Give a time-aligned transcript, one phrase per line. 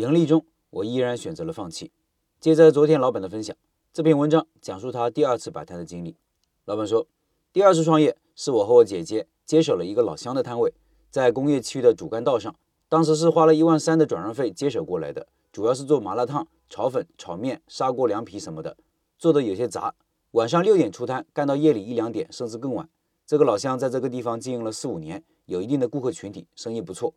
[0.00, 1.92] 盈利中，我依然选择了放弃。
[2.40, 3.54] 接着昨天老板的分享，
[3.92, 6.16] 这篇文章讲述他第二次摆摊的经历。
[6.64, 7.06] 老板说，
[7.52, 10.72] 第二次创业是我和我姐姐接手了一个老乡的摊位，
[11.10, 12.56] 在工业区的主干道上。
[12.88, 18.78] 当时是花了一万三的转让费接手过来的，主要是做麻辣烫、炒粉、炒面、砂锅凉皮什么的，
[19.18, 19.94] 做的有些杂。
[20.30, 22.88] 晚上六点出摊，干到夜里一两点，甚至更晚。
[23.26, 27.12] 这个老乡在这个地方经营了四五年，有一定的顾客群体，生意不错。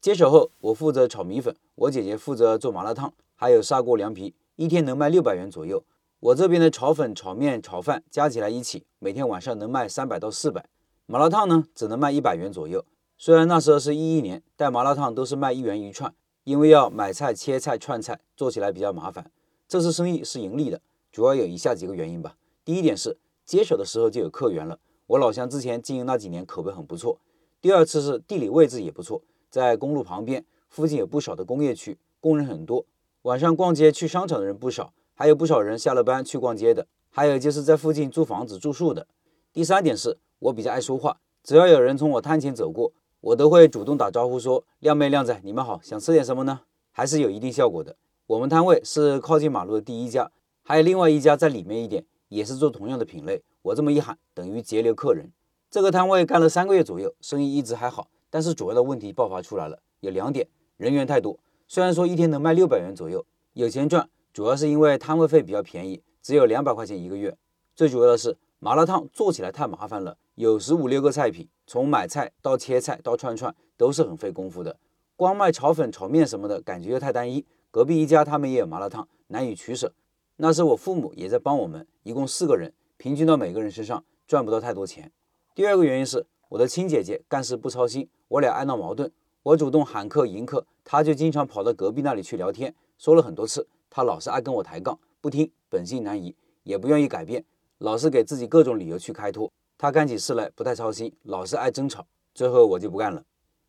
[0.00, 5.82] 接手后，我负责炒米粉，我姐姐负责做麻辣烫，还有砂锅凉皮，一天能卖六百元左右。
[6.20, 10.64] 我这边的炒粉、炒面、炒饭加起来一起，每天晚上能卖三百到四百。
[11.06, 12.84] 麻辣烫呢，只能卖一百元左右。
[13.16, 19.32] 虽然那时候是一一年，但麻辣烫都是卖一元一串，因为要买菜、切菜、串菜，做起来比较麻烦。
[19.66, 22.36] 这次生意是盈利的，主要有以下几个原因吧。
[22.64, 27.18] 第一点是接手的时候就有客源了，我老乡之前经营那几年口碑很不错。
[27.60, 29.20] 第二次是地理位置也不错。
[29.50, 32.84] 在公路旁边，附近有不少的工业区，工人很多。
[33.22, 36.86] 晚上逛街去商场的人不少，还有不少人下了班去逛街的。
[37.10, 39.06] 还有就是在附近租房子住宿的。
[39.52, 46.60] 第三点是我比较爱说话，只要有人从我摊前走过，我都会主动打招呼说：“靓妹靓仔，你们好，想吃点什么呢？”
[46.92, 47.96] 还是有一定效果的。
[48.26, 50.30] 我们摊位是靠近马路的第一家，
[50.62, 53.42] 还有另外一家在里面一点，也是做同样的品类。
[53.62, 55.32] 我这么一喊，等于截留客人。
[55.70, 58.08] 这个摊位干了三个月左右，生意一直还好。
[58.30, 67.36] 但是主要的问题爆发出来了，有两点：人员太多，虽然说一天能卖六百元左右，有钱赚，主要是因为摊位费比较便宜，只有两百块钱一个月。
[67.74, 74.76] 最主要的是麻辣烫做起来太麻烦了，有十五六个菜品，从买菜到切菜到串串都是很费功夫的。
[75.16, 77.44] 光卖炒粉、炒面什么的，感觉又太单一。
[77.70, 79.92] 隔壁一家他们也有麻辣烫，难以取舍。
[80.36, 85.12] 那时我父母也在帮我们，一共四个人，平均到每个人身上赚不到太多钱。
[85.54, 88.08] 第二个原因是我的亲姐姐干事不操心。
[88.28, 89.10] 我俩爱闹矛盾，
[89.42, 92.74] 我主动喊客迎客，她就经常跑到隔壁那里去聊天。
[92.96, 97.44] 说了很多次，她老是爱跟我抬杠，不听，本性难移，也不愿意改变，
[97.78, 99.52] 老是给自己各种理由去开脱。
[99.76, 102.06] 她干起事来不太操心，老是爱争吵。
[102.34, 103.22] 最后我就不干了。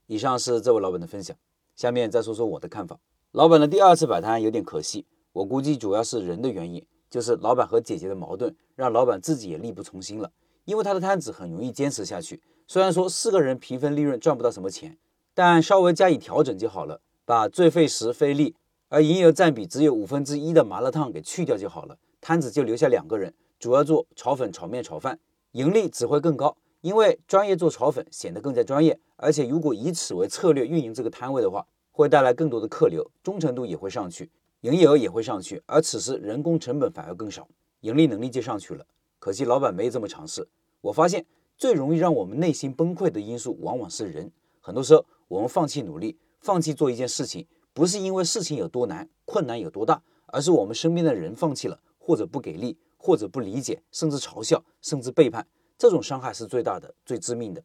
[0.08, 1.36] 以上是这位老板的分享，
[1.76, 2.98] 下面再说说我的看法。
[3.32, 10.32] 老板的第二次摆摊有点可惜，我估计主要是人的原因，就是老板和姐姐的矛盾，让老板自己也力不从心了。
[10.66, 12.42] 因为他的摊子很容易坚持下去。
[12.72, 14.96] 虽然说四个人平分利润赚不到什么钱，
[15.34, 17.02] 但稍微加以调整就好了。
[17.26, 18.56] 把最费时费力
[18.90, 25.20] 而营业额占比只有五分之一的麻辣烫给去掉就好了，摊子就留下两个人，主要做炒粉、炒面、炒饭，
[25.54, 26.56] 盈利只会更高。
[26.82, 34.30] 因为专业做炒粉显得更加专业，而且如果以此为策略运营这个摊位的话，会带来更多的客流，忠诚度也会上去，
[34.62, 35.60] 营业额也会上去。
[35.66, 37.48] 而此时人工成本反而更少，
[37.80, 38.86] 盈利能力就上去了。
[39.18, 40.48] 可惜老板没有这么尝试。
[40.82, 41.26] 我发现。
[41.60, 44.32] 最容易让我们内心崩溃的因素，往往是人。
[44.62, 55.46] 很多时候，我们放弃努力，放弃做一件事情，不是因为事情有多难、困难有多大，而是我们身边的人放弃了，或者不给力，或者不理解，甚至嘲笑，甚至背叛。
[55.78, 57.62] 这种伤害是最大的、最致命的。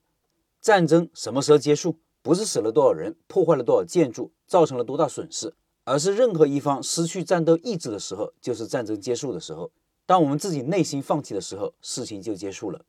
[0.61, 2.01] 战争什么时候结束？
[2.21, 9.71] 不是死了多少人，破坏了多少建筑，造成了多大损失，而是任何一方失去战斗意志的时候，就是战争结束的时候。
[10.05, 12.85] 当我们自己内心放弃的时候，事情就结束了。